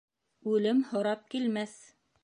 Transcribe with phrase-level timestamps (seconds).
[0.53, 1.81] Үлем һорап килмәҫ.